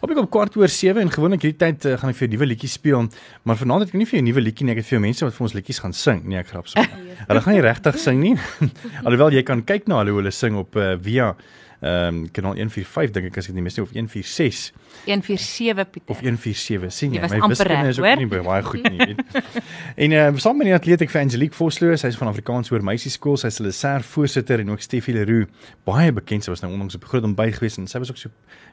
[0.00, 2.32] Op ek op kwart oor 7 en gewoonlik hierdie tyd uh, gaan ek vir jou
[2.32, 3.08] nuwe liedjies speel,
[3.44, 5.02] maar vanaand het ek nie vir jou 'n nuwe liedjie nie, ek het vir jou
[5.04, 6.22] mense wat vir ons liedjies gaan sing.
[6.24, 6.80] Nee, ek grap so.
[7.28, 8.32] hulle gaan nie regtig sing nie.
[9.06, 11.34] Alhoewel jy kan kyk na hulle hoe hulle sing op uh, via
[11.80, 14.72] ehm um, kanaal 145 dink ek as ek nie mis nie of 146
[15.06, 18.20] 147 Pieter of 147 sien jy my wiskunde is ook hoor?
[18.20, 19.22] nie baie goed nie weet.
[20.04, 22.84] en ehm uh, saam met die atleet ek vir Angelique Vosloo sy's van Afrikaans hoër
[22.84, 25.48] meisieskool sy's hulle ser voorsitter en ook Steffi Leroux
[25.88, 28.28] baie bekend sy was nou onlangs op groot ontbyt gewees en sy was ook so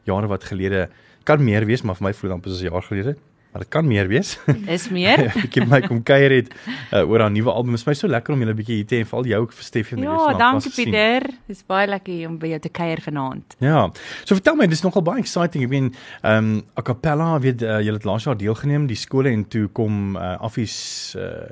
[0.10, 0.90] jare wat gelede
[1.24, 3.16] kan meer wees maar vir my voel dit amper soos 'n jaar gelede
[3.52, 4.36] maar dit kan meer wees
[4.78, 5.28] Is meer?
[5.46, 6.52] ek het my kom kuier het
[6.92, 8.96] uh, oor haar nuwe album is my so lekker om julle 'n bietjie hier te
[8.96, 10.72] hê en veral jou ook vir Steffi en die res Ja, dankie.
[10.78, 11.28] Pieter.
[11.48, 13.56] Dis baie lekker om by jou te kuier vanaand.
[13.64, 13.88] Ja.
[14.24, 15.64] So vertel my, dis nogal baie exciting.
[15.64, 19.32] Ek meen, ehm um, a cappella, weet uh, julle het laas jaar deelgeneem die skole
[19.32, 21.48] en toe kom uh, affies uh,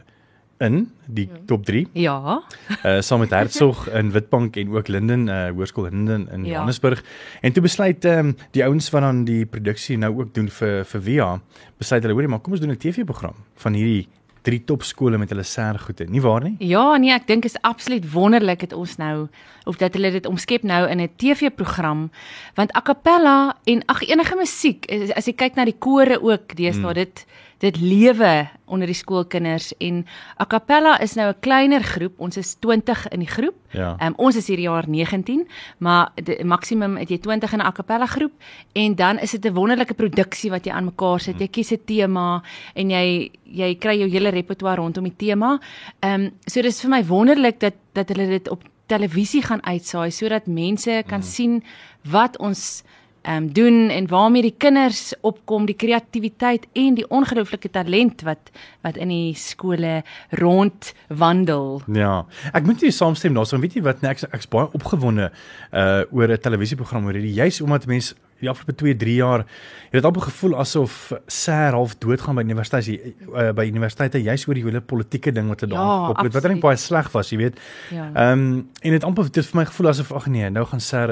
[0.58, 1.88] in die top 3.
[1.94, 2.42] Ja.
[2.84, 6.52] Uh saam met Hertsog in Witbank en ook Linden uh Hoërskool Linden in Ja.
[6.52, 7.04] Johannesburg.
[7.42, 10.86] En toe besluit ehm um, die ouens wat dan die produksie nou ook doen vir
[10.86, 11.42] vir Via,
[11.78, 14.08] besluit hulle hoorie maar kom ons doen 'n TV-program van hierdie
[14.46, 16.06] drie topskole met hulle sergoede.
[16.10, 16.56] Nie waar nie?
[16.60, 19.28] Ja, nee, ek dink is absoluut wonderlik het ons nou
[19.66, 22.12] of dat hulle dit omskep nou in 'n TV-program
[22.56, 24.86] want a cappella en ag enige musiek
[25.16, 26.94] as jy kyk na die kore ook deesdae mm.
[26.94, 27.26] dit
[27.58, 30.06] dit lewe onder die skoolkinders en
[30.42, 32.20] a cappella is nou 'n kleiner groep.
[32.20, 33.56] Ons is 20 in die groep.
[33.72, 33.98] Ja.
[34.02, 37.72] Um, ons is hierdie jaar 19, maar die maksimum het jy 20 in 'n a
[37.72, 38.34] cappella groep
[38.74, 41.40] en dan is dit 'n wonderlike produksie wat jy aan mekaar sit.
[41.40, 45.60] Jy kies 'n tema en jy jy kry jou hele repertoire rondom die tema.
[46.00, 50.12] Ehm um, so dis vir my wonderlik dat dat hulle dit op televisie gaan uitsaai
[50.12, 51.24] sodat mense kan mm.
[51.24, 51.64] sien
[52.04, 52.84] wat ons
[53.26, 58.52] ehm um, doen en waarmee die kinders opkom, die kreatiwiteit en die ongelooflike talent wat
[58.86, 61.82] wat in die skole rondwandel.
[61.94, 62.26] Ja.
[62.54, 65.32] Ek moet nie saamstem daaroor, weet jy wat, nee, ek ek's baie opgewonde
[65.74, 69.92] uh oor 'n televisieprogram oor hierdie juis omdat mense die afgelope 2, 3 jaar het
[69.92, 74.64] dit amper gevoel asof SER half doodgaan by universiteite uh, by universiteite juis oor die
[74.64, 77.38] hele politieke ding wat er daar Ja, op het wat eintlik baie sleg was, jy
[77.38, 77.60] weet.
[77.92, 78.10] Ja.
[78.14, 81.10] Ehm um, en dit amper dit vir my gevoel asof ag nee, nou gaan SER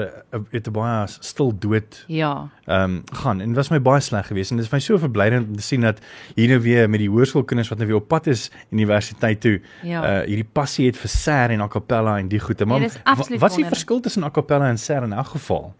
[0.50, 2.48] het 'n baie stil dood Ja.
[2.66, 4.98] ehm um, gaan en dit was my baie sleg geweest en dit is my so
[4.98, 5.98] verblydend om te sien dat
[6.34, 10.20] hier nou weer met die hoërskoolkinders wat nou weer op pad is universiteit toe Ja.
[10.20, 13.40] uh hierdie passie het vir ser en a cappella en die goeie maar Nee, absoluut
[13.40, 15.74] wat is die verskil tussen a cappella en ser in elk geval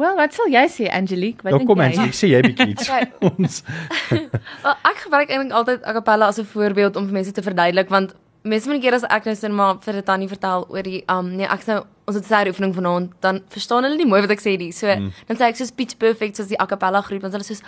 [0.00, 1.44] Wel, wat sal jy sê Angelique?
[1.44, 1.90] Wat nou dink kom jy?
[1.92, 3.06] Angie sê jy bietjie iets Okay.
[3.28, 3.60] ons
[4.64, 7.92] Wel, ek gebruik eintlik altyd a cappella as 'n voorbeeld om vir mense te verduidelik
[7.92, 11.36] want mense die keer as ek nou sin maar vir Tannie vertel oor die um
[11.36, 14.40] nee ek sou ons het sy oefening vanaand dan verstaan hulle nie mooi wat ek
[14.40, 14.72] sê nie.
[14.72, 15.12] So mm.
[15.28, 17.62] dan sê ek soos pitch perfect soos die a cappella groep dan is hulle soos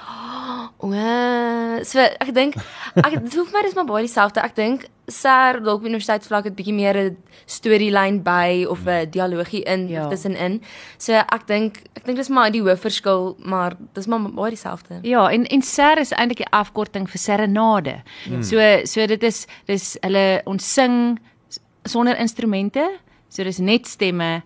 [0.83, 2.57] o oh, so ek dink
[2.99, 4.43] ek dit hoef my dis maar baie dieselfde.
[4.43, 7.17] Ek dink Sar dalk op universiteitsvlak het bietjie meer 'n
[7.47, 10.03] storielyn by of 'n dialogie in Ja.
[10.03, 10.09] ja.
[10.09, 10.61] tussenin.
[10.99, 15.01] So ek dink ek dink dis maar die hoofverskil maar dis maar baie dieselfde.
[15.03, 18.03] Ja, en en ser is eintlik die afkorting vir serenade.
[18.25, 18.43] Hmm.
[18.43, 21.19] So so dit is dis hulle ons sing
[21.85, 22.99] sonder instrumente.
[23.29, 24.43] So dis net stemme,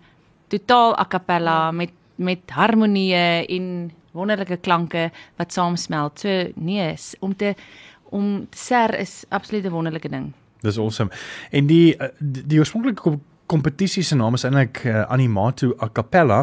[0.49, 6.19] totaal a cappella met met harmonieë en wonderlike klanke wat saamsmelt.
[6.25, 7.53] So nee, om te
[8.09, 10.33] om ser is absoluut 'n wonderlike ding.
[10.61, 11.11] dis awesome
[11.51, 15.87] en die uh, die, die oorspronklike kom- kompetisie se naam is eintlik uh, Animato a
[15.93, 16.39] cappella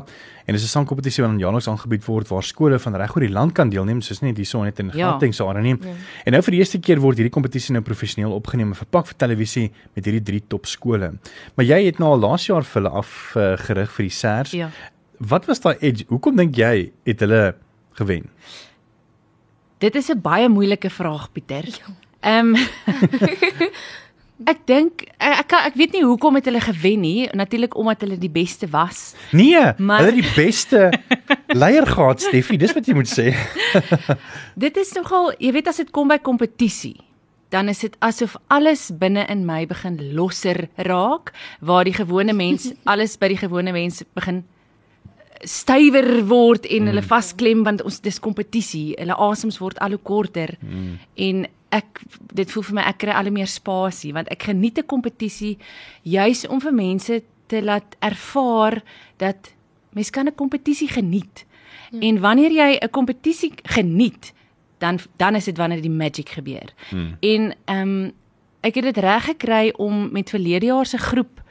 [0.47, 3.33] en dis 'n sangkompetisie wat aan jaarliks aangebied word waar skole van reg oor die
[3.33, 5.11] land kan deelneem soos net hierso net in Ja.
[5.11, 5.77] Gauteng se area nie.
[6.25, 9.17] En nou vir die eerste keer word hierdie kompetisie nou professioneel opgeneem en verpak vir
[9.17, 11.13] televisie met hierdie drie top skole.
[11.57, 14.51] Maar jy het nou al laas jaar vir hulle afgerig vir die SERS.
[14.53, 14.71] Ja.
[15.19, 16.05] Wat was daai edge?
[16.09, 17.55] Hoekom dink jy het hulle
[17.95, 18.31] gewen?
[19.79, 21.65] Dit is 'n baie moeilike vraag, Pieter.
[22.21, 22.55] Ehm
[24.45, 27.29] Ek dink ek ek, kan- ek weet nie hoekom het hulle gewen nie.
[27.33, 29.15] Natuurlik omdat hulle die beste was.
[29.33, 30.91] Nee, Maar- hulle die beste
[31.63, 33.31] leier gehad, Steffi, dis wat jy moet sê.
[34.65, 36.97] Dit is nogal, jy weet as dit kom by kompetisie,
[37.55, 41.31] dan is dit asof alles binne in my begin losser raak,
[41.61, 44.43] waar die gewone mens alles by die gewone mens begin
[45.43, 48.95] stywer word en hulle vasklem want ons dis kompetisie.
[48.99, 50.55] Hulle asems word al hoe korter.
[50.61, 50.99] Mm.
[51.15, 52.03] En ek
[52.35, 55.59] dit voel vir my ek kry al meer spasie want ek geniet 'n kompetisie
[56.03, 58.83] juis om vir mense te laat ervaar
[59.19, 59.53] dat
[59.93, 61.45] mens kan 'n kompetisie geniet.
[61.91, 62.01] Ja.
[62.01, 64.33] En wanneer jy 'n kompetisie geniet,
[64.79, 66.73] dan dan is dit wanneer die magic gebeur.
[66.91, 67.17] Hmm.
[67.21, 68.13] En ehm um,
[68.61, 71.43] ek het dit reg gekry om met verlede jaar se groep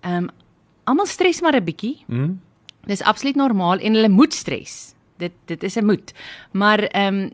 [0.00, 0.28] ehm um,
[0.84, 1.96] almal stres maar 'n bietjie.
[2.06, 2.32] Hm?
[2.86, 4.94] Dis absoluut normaal en hulle moet stres.
[5.16, 6.12] Dit dit is 'n moet.
[6.52, 7.30] Maar ehm um,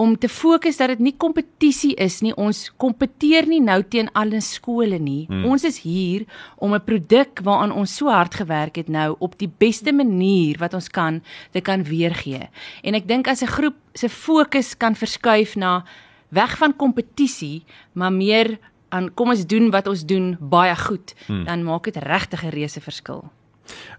[0.00, 2.32] om te fokus dat dit nie kompetisie is nie.
[2.40, 5.26] Ons kompeteer nie nou teen alle skole nie.
[5.28, 5.44] Hmm.
[5.50, 6.24] Ons is hier
[6.56, 10.74] om 'n produk waaraan ons so hard gewerk het nou op die beste manier wat
[10.74, 11.22] ons kan
[11.52, 12.48] te kan weergee.
[12.82, 15.84] En ek dink as 'n groep se fokus kan verskuif na
[16.28, 21.44] weg van kompetisie, maar meer aan kom ons doen wat ons doen baie goed, hmm.
[21.44, 23.30] dan maak dit regtig 'n reuse verskil.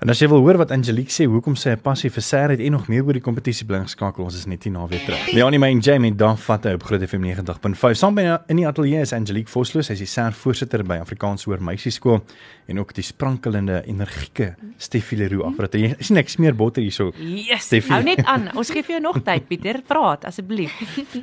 [0.01, 2.59] En as jy wil hoor wat Angelique sê, hoekom sy 'n passie vir ser het
[2.59, 5.31] en nog meer oor die kompetisie bly geskakel, ons is net hier na weer terug.
[5.33, 7.95] Leonie my en Jamie dan vat op Groot FM 90.5.
[7.95, 11.45] Saam by in die ateljee is Angelique Vosloo, sy is die ser voorsitter by Afrikaans
[11.45, 12.21] Hoër Meisieskool
[12.67, 15.73] en ook die sprankelende energieke Steffie Leroux afrat.
[15.73, 17.11] Jy sien ek smeer botter hierso.
[17.19, 17.93] Yes, Steffie.
[17.93, 18.49] Hou net aan.
[18.57, 19.81] Ons gee vir jou nog tyd, Pieter.
[19.87, 20.73] Praat asseblief.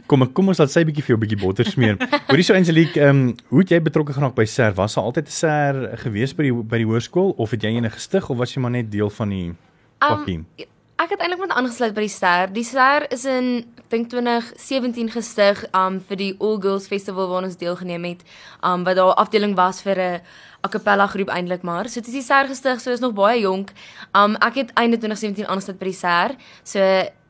[0.07, 1.99] Kom kom ons laat sy bietjie vir jou bietjie botter smeer.
[2.29, 4.75] Hoorie so Angelique, ehm um, hoe het jy betrokke geraak by ser?
[4.79, 7.91] Was daar altyd 'n ser gewees by die by die hoërskool of het jy ene
[7.91, 9.55] gestig of was jy maar net deel van die
[9.99, 10.39] pakkie?
[10.39, 10.67] Um,
[10.99, 12.51] ek het eintlik met aangesluit by die Ster.
[12.51, 17.47] Die Ster is in ek dink 2017 gestig um vir die All Girls Festival waar
[17.47, 18.25] ons deelgeneem het.
[18.67, 20.21] Um wat daar afdeling was vir 'n
[20.65, 21.89] a cappella groep eintlik maar.
[21.89, 23.73] So dit is die Ster gestig, so is nog baie jonk.
[24.13, 26.37] Um ek het einde 2017 aangesluit by die Ster.
[26.65, 26.81] So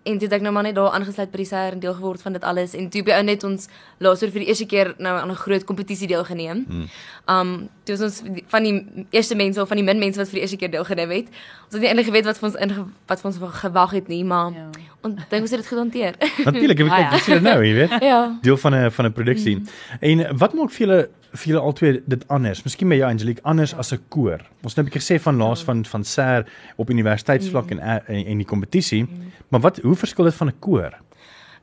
[0.08, 2.22] en toe het ek nou maar net daar aangesluit by die SER en deel geword
[2.24, 3.68] van dit alles en toe by ou net ons
[4.04, 6.64] laasweek vir die eerste keer nou aan 'n groot kompetisie deelgeneem.
[6.68, 6.88] Hmm.
[7.28, 10.40] Um toe was ons van die eerste mense of van die min mense wat vir
[10.40, 11.26] die eerste keer deelgeneem het.
[11.66, 14.24] Ons het nie eintlik geweet wat vir ons in wat vir ons gewag het nie,
[14.24, 14.70] maar ja.
[15.02, 16.14] ons dink ons het dit goed hanteer.
[16.44, 18.02] Natuurlik, ek weet jy nou, jy weet.
[18.10, 18.38] ja.
[18.42, 19.56] Deel van 'n van 'n produksie.
[19.56, 19.66] Hmm.
[20.00, 21.08] En wat maak vir julle
[21.38, 22.62] vir julle albei dit anders.
[22.66, 24.40] Miskien by jou Angelique anders as 'n koor.
[24.62, 26.46] Ons het 'n bietjie gesê van laas van van SER
[26.76, 27.78] op universiteitsvlak mm.
[27.78, 29.02] en, en en die kompetisie.
[29.02, 29.32] Mm.
[29.48, 30.92] Maar wat hoe verskil dit van 'n koor?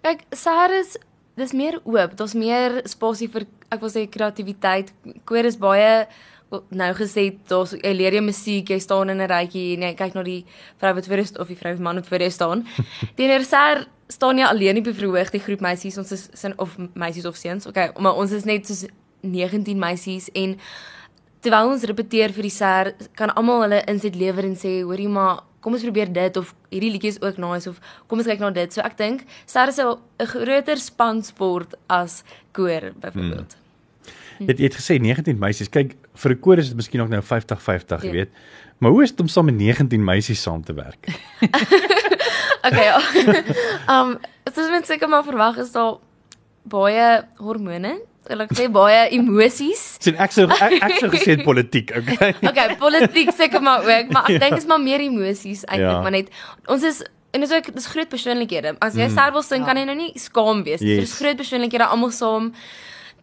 [0.01, 0.97] Kyk, SER is
[1.35, 2.17] dis meer oop.
[2.17, 4.93] Daar's meer spasie vir ek wil sê kreatiwiteit.
[5.25, 6.07] Koor is baie
[6.69, 10.13] nou gesê daar's jy leer jy musiek, jy staan in 'n rytjie en jy kyk
[10.15, 10.45] na die
[10.77, 12.65] vrou wat voor is of die vrou of man wat voor is staan.
[13.15, 16.77] Teenoor SER staan jy alleen op die verhoog, die groep meisies, ons is sin of
[16.93, 17.65] meisies of seuns.
[17.65, 18.85] Okay, maar ons is net soos
[19.25, 20.57] 19 meisies en
[21.41, 25.43] terwyl ons repeteer vir die ser kan almal hulle inset lewer en sê hoorie maar
[25.65, 28.51] kom ons probeer dit of hierdie liedjie is ook nice of kom ons kyk na
[28.53, 28.73] dit.
[28.73, 32.23] So ek dink ser is 'n groter spansport as
[32.53, 33.55] koor byvoorbeeld.
[33.55, 33.63] Hmm.
[34.39, 35.69] Jy het, het gesê 19 meisies.
[35.69, 38.11] Kyk, vir 'n koor is dit miskien ook nou 50-50, jy ja.
[38.11, 38.29] weet.
[38.77, 41.07] Maar hoe is dit om saam met 19 meisies saam te werk?
[42.67, 42.89] okay.
[43.87, 45.97] um, dit is net seker maar verwag is daar
[46.63, 49.83] baie hormone ek sê baie emosies.
[50.03, 52.33] Sien ek sou ek, ek sou gesê politiek, okay.
[52.49, 54.43] okay, politiek seker maar ook, maar ek ja.
[54.45, 56.01] dink is maar meer emosies eintlik, ja.
[56.01, 56.31] maar net
[56.71, 57.03] ons is
[57.35, 58.77] en dis ook dis groot persoonlikhede.
[58.79, 59.15] As jy mm.
[59.17, 59.67] self wil sing, ja.
[59.67, 60.79] kan jy nou nie skaam wees.
[60.79, 61.03] Yes.
[61.03, 62.53] Dis groot persoonlikhede almal saam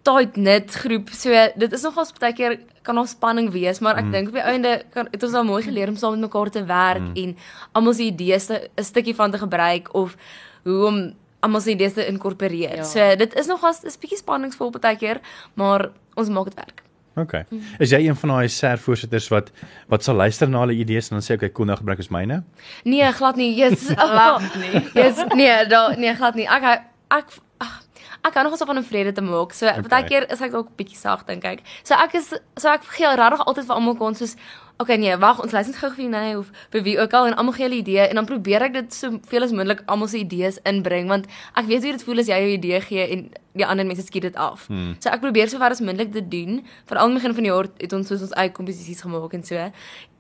[0.04, 1.10] tight knit groep.
[1.16, 4.14] So dit is nogals baie keer kan ons spanning wees, maar ek mm.
[4.16, 6.64] dink op die einde kan dit ons al mooi geleer om saam met mekaar te
[6.69, 7.19] werk mm.
[7.22, 7.34] en
[7.78, 10.16] almal se idees 'n stukkie van te gebruik of
[10.66, 10.98] hoe om
[11.43, 12.77] almal se idees te inkorporeer.
[12.83, 12.87] Ja.
[12.87, 15.21] So dit is nogals 'n bietjie spanningsvol baie keer,
[15.55, 16.83] maar ons maak dit werk.
[17.17, 17.35] OK.
[17.79, 19.50] Is jy een van daai SER voorsitters wat
[19.93, 22.09] wat sal luister na hulle idees en dan sê ek okay, cool nou gebruik ons
[22.09, 22.43] myne?
[22.89, 23.53] Nee, glad nie.
[23.59, 24.81] Jy's glad nie.
[25.00, 26.49] Jy's nee, da nee, glad nie.
[26.49, 26.65] Ek
[27.12, 27.83] ek ag
[28.23, 29.53] ek kan nog so van 'n vrede te maak.
[29.53, 29.83] So okay.
[29.83, 31.61] baie keer is ek dalk bietjie sag dink ek.
[31.83, 34.37] So ek is so ek gee regtig altyd vir almal kon soos
[34.78, 37.54] okay nee, wag, ons luister gou vir nee of vir wie ook al en almal
[37.56, 40.58] gee hulle idee en dan probeer ek dit so veel as moontlik almal se idees
[40.69, 43.84] inbring want ek weet hoe dit voel as jy jou idee gee en die ander
[43.86, 44.64] mense skiet dit af.
[44.70, 44.94] Hmm.
[45.02, 46.62] So ek probeer so ver as moontlik dit doen.
[46.88, 49.44] Veral aan die begin van die jaar het ons soos ons eie komposisies gemaak en
[49.44, 49.66] so.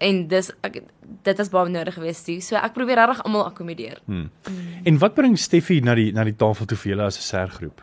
[0.08, 0.82] En dis ek,
[1.28, 2.40] dit was baie nodig geweest toe.
[2.44, 4.02] So ek probeer regtig almal akkommodeer.
[4.04, 4.28] Hmm.
[4.44, 4.74] Hmm.
[4.84, 7.80] En wat bring Steffie na die na die tafel toe vir julle as 'n sergroep?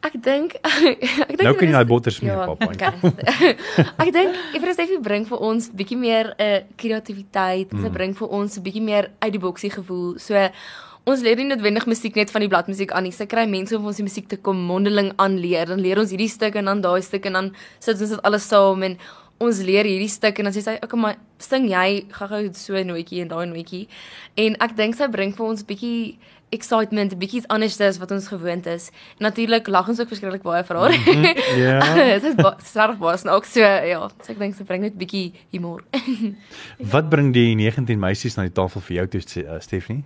[0.00, 0.56] Ek dink
[1.28, 2.70] ek dink Nou kan jy daai botter smeer ja, papa.
[2.72, 3.52] Okay.
[4.04, 7.84] ek dink Efra Steffie bring vir ons bietjie meer 'n uh, eh, kreatiwiteit, mm.
[7.84, 10.16] sy bring vir ons 'n bietjie meer uit die boksie gevoel.
[10.16, 10.36] So
[11.04, 13.12] ons leer nie noodwendig musiek net van die bladmusiek aan nie.
[13.12, 15.68] Sy kry mense om ons die musiek te kom mondeling aanleer.
[15.68, 18.48] Dan leer ons hierdie stuk en dan daai stuk en dan sit ons dit alles
[18.48, 18.96] saam en
[19.40, 22.86] ons leer hierdie stuk en dan sê sy, "Oké, maar sing jy gou-gou so 'n
[22.86, 23.88] nootjie en daai nootjie."
[24.36, 26.18] En ek dink sy bring vir ons bietjie
[26.50, 28.90] excitement, bietjie anders as wat ons gewoond is.
[29.22, 30.96] Natuurlik lag ons ook verskriklik baie vir haar.
[30.96, 31.78] Mhm, ja.
[32.18, 35.84] Dit is sterk was ook so ja, so ek dink sy bring net bietjie humor.
[36.94, 40.04] wat bring die 19 meisies na die tafel vir jou toe, uh, Stephanie?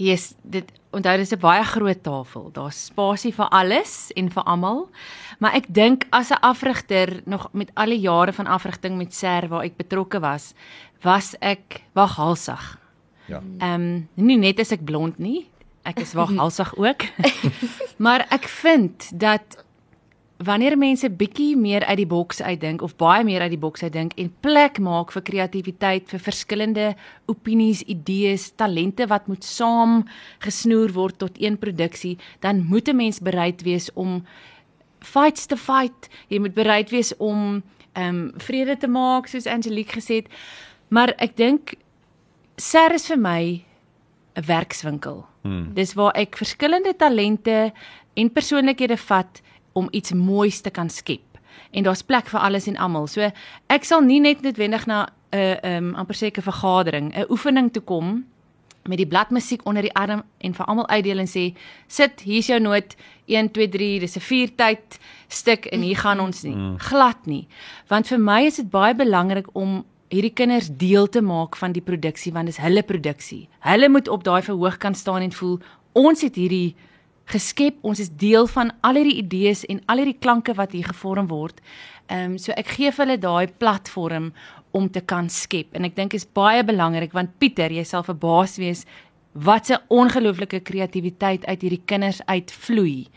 [0.00, 2.50] Yes, dit onthou dis 'n baie groot tafel.
[2.52, 4.88] Daar's spasie vir alles en vir almal.
[5.38, 9.48] Maar ek dink as 'n afrigter nog met al die jare van afrigting met SER
[9.48, 10.54] waar ek betrokke was,
[11.02, 12.78] was ek waghalsig.
[13.26, 13.40] Ja.
[13.58, 15.46] Ehm um, nie net as ek blond nie,
[15.82, 17.04] ek is waghalsig ook.
[18.04, 19.64] maar ek vind dat
[20.42, 24.14] wanneer mense bietjie meer uit die boks uitdink of baie meer uit die boks uitdink
[24.18, 26.86] en plek maak vir kreatiwiteit, vir verskillende
[27.30, 30.02] opinies, idees, talente wat moet saam
[30.42, 34.24] gesnoer word tot een produksie, dan moet 'n mens bereid wees om
[35.00, 36.08] fights te fight.
[36.28, 37.62] Jy moet bereid wees om
[37.92, 40.28] ehm um, vrede te maak soos Angelique gesê het.
[40.88, 41.74] Maar ek dink
[42.56, 43.64] SER is vir my
[44.36, 45.31] 'n werkswinkel.
[45.42, 45.72] Hmm.
[45.74, 47.72] Dis waar ek verskillende talente
[48.14, 51.38] en persoonlikhede vat om iets moois te kan skep.
[51.70, 53.06] En daar's plek vir alles en almal.
[53.06, 53.30] So
[53.66, 57.72] ek sal nie net noodwendig na 'n uh, ehm um, amper seker vergadering, 'n oefening
[57.72, 58.24] toe kom
[58.88, 61.44] met die bladmusiek onder die arm en vir almal uitdeel en sê
[61.86, 62.96] sit hier's jou noot
[63.30, 66.78] 1 2 3 dis 'n viertyd stuk en hier gaan ons nie mm.
[66.78, 67.46] glad nie
[67.88, 71.84] want vir my is dit baie belangrik om hierdie kinders deel te maak van die
[71.84, 73.46] produksie want dis hulle produksie.
[73.64, 75.58] Hulle moet op daai verhoog kan staan en voel
[75.98, 76.74] ons het hierdie
[77.32, 81.30] geskep ons is deel van al hierdie idees en al hierdie klanke wat hier gevorm
[81.30, 81.62] word.
[82.08, 84.32] Ehm um, so ek gee vir hulle daai platform
[84.72, 85.72] om te kan skep.
[85.76, 88.84] En ek dink is baie belangrik want Pieter, jy sal verbaas wees
[89.32, 93.08] wat 'n ongelooflike kreatiwiteit uit hierdie kinders uitvloei.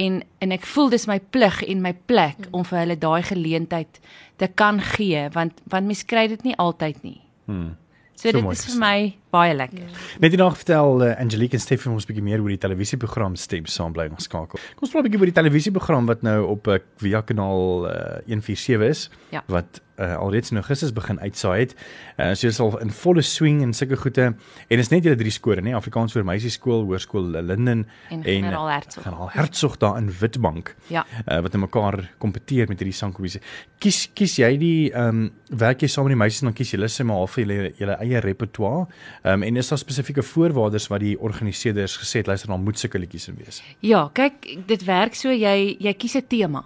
[0.00, 2.54] En en ek voel dis my plig en my plek hmm.
[2.56, 4.00] om vir hulle daai geleentheid
[4.40, 7.20] te kan gee want want mens kry dit nie altyd nie.
[7.50, 7.74] Hmm.
[8.14, 8.98] So, so dit is vir my
[9.30, 9.78] baie lekker.
[9.86, 10.04] Ja.
[10.20, 13.66] Net eendag vertel uh, Angelique en Stefan ons 'n bietjie meer oor die televisieprogram Stem
[13.66, 14.58] saam bly geskakel.
[14.58, 18.18] Kom ons praat 'n bietjie oor die televisieprogram wat nou op uh, Via kanaal uh,
[18.26, 19.42] 147 is ja.
[19.46, 21.74] wat uh, alreeds in Augustus begin uitsaai het.
[22.16, 24.32] Uh, so is al in volle swing en sulke goede
[24.68, 28.70] en is net julle drie skole nê Afrikaans vir meisie skool, hoërskool Linden en Generaal
[28.72, 29.04] Hertzog.
[29.04, 30.74] Generaal Hertzog daar in Witbank.
[30.92, 31.04] Ja.
[31.26, 33.42] Uh, wat in mekaar kompeteer met hierdie sangkompetisie.
[33.80, 35.28] Kies kies jy die ehm um,
[35.60, 37.72] werk jy saam met die meisies en dan kies julle sê maar half vir julle
[37.78, 38.86] julle eie repertoire.
[39.22, 42.78] Ehm um, en is daar spesifieke voorwaardes wat die organiseerders gesê het luister dan moet
[42.78, 43.62] sulke liedjies in wees?
[43.78, 46.64] Ja, kyk, dit werk so jy jy kies 'n tema.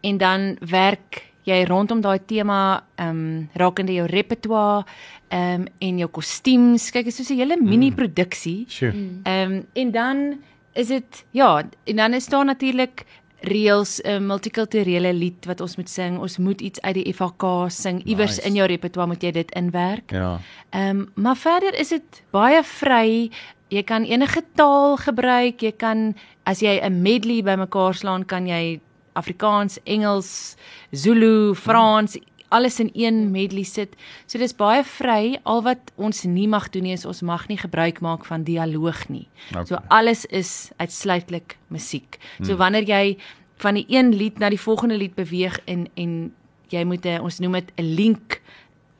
[0.00, 4.84] En dan werk jy rondom daai tema ehm um, rakende jou repertoire
[5.28, 6.90] ehm um, en jou kostuums.
[6.90, 8.58] Kyk, dit is so 'n hele mini produksie.
[8.58, 8.70] Mm.
[8.70, 8.92] Sure.
[9.22, 10.38] Ehm um, en dan
[10.72, 13.04] is dit ja, en dan is daar natuurlik
[13.46, 16.18] reels 'n uh, multikulturele lied wat ons moet sing.
[16.18, 18.02] Ons moet iets uit die FHK sing.
[18.04, 18.48] Iewers nice.
[18.48, 20.10] in jou repertoire moet jy dit inwerk.
[20.10, 20.38] Ja.
[20.70, 23.30] Ehm um, maar verder is dit baie vry.
[23.68, 25.60] Jy kan enige taal gebruik.
[25.60, 28.80] Jy kan as jy 'n medley bymekaar slaan, kan jy
[29.12, 30.56] Afrikaans, Engels,
[30.90, 33.94] Zulu, Frans hmm alles in een medley sit.
[34.26, 35.38] So dis baie vry.
[35.42, 39.08] Al wat ons nie mag doen nie is ons mag nie gebruik maak van dialoog
[39.08, 39.26] nie.
[39.50, 39.64] Okay.
[39.64, 42.18] So alles is uitsluitlik musiek.
[42.40, 42.56] So hmm.
[42.56, 43.18] wanneer jy
[43.56, 46.34] van die een lied na die volgende lied beweeg en en
[46.68, 48.42] jy moet 'n ons noem dit 'n link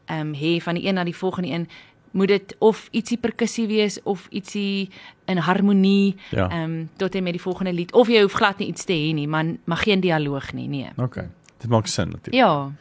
[0.07, 1.69] ehm um, hê van die een na die volgende een
[2.17, 4.89] moet dit of ietsie perkussie wees of ietsie
[5.25, 6.63] in harmonie ehm ja.
[6.63, 9.13] um, tot en met die volgende lied of jy hoef glad nie iets te hê
[9.15, 10.89] nie, maar mag geen dialoog nie, nee.
[10.97, 11.29] Okay.
[11.59, 12.35] Dit maak sin natuurlik.
[12.35, 12.73] Ja.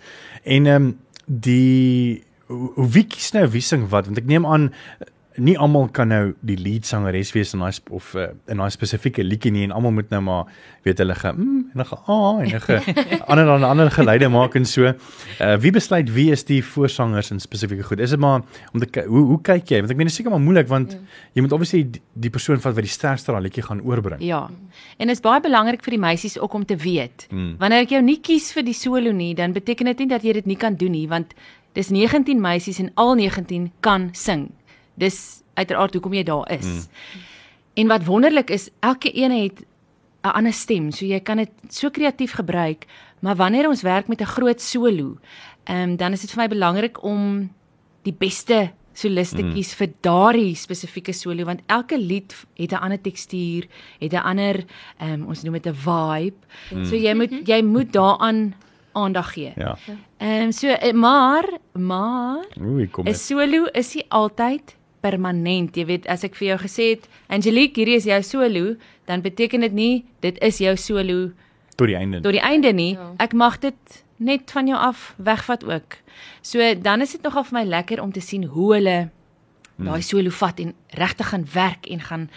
[0.44, 4.70] En ehm um, die hoe wie kies nou wie sing wat want ek neem aan
[5.38, 9.24] nie almal kan nou die lead sangeres wees in daai of uh, in daai spesifieke
[9.24, 10.52] liedjie nie en almal moet nou maar
[10.86, 12.78] weet hulle ge mm, en hulle a en hulle
[13.32, 14.92] ander dan ander geleide maak en so.
[14.92, 18.00] Uh, wie besluit wie is die voorsangers in spesifieke goed?
[18.00, 19.82] Is dit maar om te hoe hoe kyk jy?
[19.84, 21.20] Want ek meen dit is seker maar moeilik want mm.
[21.36, 24.24] jy moet obviously die, die persoon wat wat die sterkste daai liedjie gaan oorbring.
[24.24, 24.46] Ja.
[24.98, 27.28] En dit is baie belangrik vir die meisies ook om te weet.
[27.32, 27.56] Mm.
[27.60, 30.40] Wanneer ek jou nie kies vir die solo nie, dan beteken dit nie dat jy
[30.40, 31.36] dit nie kan doen nie want
[31.76, 34.48] dis 19 meisies en al 19 kan sing.
[34.96, 36.66] Dis uiteraard hoekom jy daar is.
[36.66, 37.24] Mm.
[37.74, 39.66] En wat wonderlik is, elke een het
[40.24, 42.86] 'n ander stem, so jy kan dit so kreatief gebruik,
[43.20, 45.18] maar wanneer ons werk met 'n groot solo,
[45.64, 47.52] ehm um, dan is dit vir my belangrik om
[48.02, 49.78] die beste solistetjies mm.
[49.78, 53.68] vir daardie spesifieke solo want elke lied het 'n ander tekstuur,
[54.00, 54.66] het 'n ander
[54.98, 56.38] ehm um, ons noem dit 'n vibe.
[56.72, 56.86] Mm.
[56.86, 58.56] So jy moet jy moet daaraan
[58.94, 59.52] aandag gee.
[59.56, 59.78] Ja.
[60.18, 63.08] Ehm um, so eh, maar maar Oei, kom.
[63.08, 64.76] 'n solo is nie altyd
[65.06, 65.78] permanent.
[65.78, 69.62] Jy weet, as ek vir jou gesê het, Angelique, hierdie is jou solo, dan beteken
[69.68, 69.96] dit nie
[70.26, 71.20] dit is jou solo
[71.76, 72.22] tot die einde.
[72.24, 72.94] Tot die einde nie.
[72.96, 73.12] Ja.
[73.24, 75.98] Ek mag dit net van jou af wegvat ook.
[76.42, 78.98] So dan is dit nogal vir my lekker om te sien hoe hulle
[79.76, 79.90] hmm.
[79.90, 82.30] daai solo vat en regtig gaan werk en gaan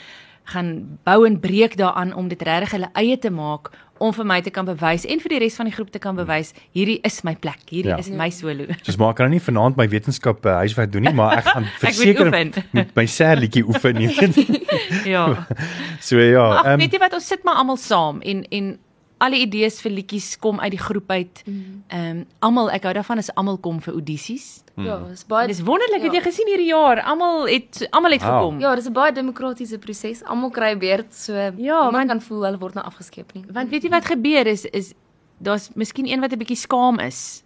[0.49, 4.41] gaan bou en breek daaraan om dit regtig hulle eie te maak om vir my
[4.45, 7.21] te kan bewys en vir die res van die groep te kan bewys hierdie is
[7.27, 7.99] my plek hierdie ja.
[8.01, 8.69] is my solo.
[8.87, 12.33] Soos maar kan nie vanaand my wetenskap uh, huiswerk doen nie maar ek gaan verseker
[12.79, 14.11] met my serlietjie oefen nie.
[15.09, 15.25] ja.
[16.01, 18.77] So ja, Ach, um, weet jy wat ons sit maar almal saam en en
[19.19, 21.43] alle idees vir liedjies kom uit die groep uit.
[21.47, 24.63] Ehm um, almal, ek hou daarvan as almal kom vir audisies.
[24.77, 26.21] Ja, dis baie Dis wonderlik, het Ja.
[26.21, 28.31] jy gesien hierdie jaar, almal het almal het Wow.
[28.39, 28.61] gekom.
[28.61, 30.23] Ja, dis 'n baie demokratiese proses.
[30.25, 33.45] Almal kry 'n beurt, so Ja, want- kan voel hulle word nou afgeskeep nie.
[33.53, 34.95] Want weet jy wat gebeur is is
[35.43, 37.43] daar's miskien een wat 'n bietjie skaam is,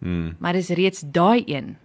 [0.00, 0.36] Mm.
[0.38, 1.76] maar dis reeds daai een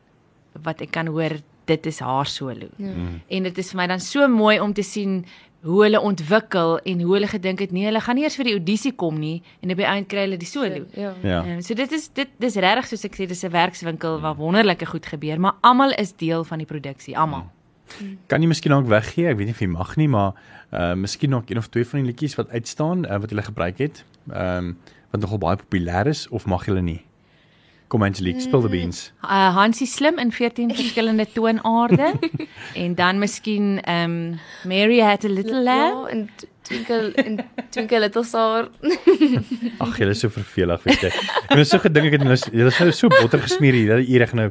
[0.63, 1.31] wat ek kan hoor
[1.65, 2.67] dit is haar solo.
[2.77, 2.89] Ja.
[3.29, 5.25] En dit is vir my dan so mooi om te sien
[5.61, 8.55] hoe hulle ontwikkel en hoe hulle gedink het nee, hulle gaan nie eers vir die
[8.57, 10.85] audisie kom nie en op die einde kry hulle die solo.
[10.97, 11.13] Ja.
[11.21, 11.41] Ja.
[11.43, 14.85] Ehm, so dit is dit dis regtig soos ek sê dis 'n werkswinkel waar wonderlike
[14.85, 17.49] goed gebeur, maar almal is deel van die produksie, almal.
[18.27, 19.27] Kan jy miskien ook weggee?
[19.27, 20.33] Ek weet nie of jy mag nie, maar
[20.71, 23.77] uh miskien nog een of twee van die liedjies wat uitstaan uh, wat jy gebruik
[23.77, 24.05] het.
[24.29, 24.77] Ehm um,
[25.11, 27.01] wat nogal baie populêr is of mag jy nie?
[27.91, 29.11] Kom Angelique, spill the beans.
[29.23, 32.13] Uh Hansie slim in 14 verskillende toonaarde
[32.83, 35.97] en dan miskien um, Mary had a little lamb.
[35.97, 37.39] Ja, en t- Twinkle en
[37.69, 38.69] Twinkle Little Star.
[39.81, 41.11] Ag, jy is so vervelig, weet jy.
[41.49, 44.07] Ek het so gedink ek het nou jy is nou so botter gesmeer hier dat
[44.07, 44.49] ure nou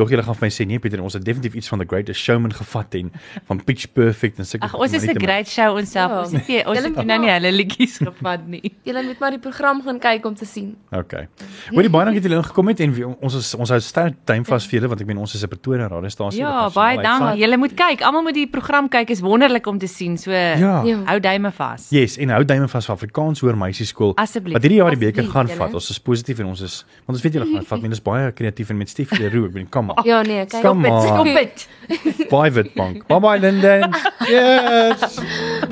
[0.00, 2.16] dog julle gaan vir my sê nee Pieter, ons het definitief iets van the greatest
[2.24, 3.10] showman gevat en
[3.50, 6.10] van Pitch Perfect en sulke Ag ons is 'n great show onsself.
[6.10, 6.20] Ja.
[6.22, 8.72] Ons het ons Julle- het nou nie hulle liedjies gevat nie.
[8.88, 10.76] Julle moet maar die program gaan kyk om te sien.
[10.90, 11.28] Okay.
[11.74, 14.66] Hoorie baie dankie dat julle ingekom het en ons is ons hou sterk time vas
[14.66, 16.40] vir julle want ek meen ons is 'n Pretoria radiostasie.
[16.40, 17.40] Ja, baie dankie.
[17.44, 18.00] Julle moet kyk.
[18.00, 19.10] Almal moet die program kyk.
[19.10, 20.16] Is wonderlik om te sien.
[20.16, 20.82] So Ja.
[20.84, 21.04] Ja.
[21.04, 21.88] hou duime vas.
[21.90, 24.14] Yes, en hou duime vas vir Afrikaans hoër meisieskool.
[24.22, 24.56] Asseblief.
[24.56, 25.58] Wat hierdie jaar die beker gaan julle.
[25.58, 25.74] vat.
[25.74, 27.82] Ons is positief en ons is want ons weet julle gaan vat.
[27.82, 30.06] Mense is baie kreatief en met Stefie Leroux, ek bedoel, come on.
[30.06, 31.02] Ja nee, kyk op dit.
[31.02, 32.30] Stop dit.
[32.30, 33.06] Bye Witbank.
[33.10, 33.90] Bye bye Linden.
[34.32, 35.70] Yes.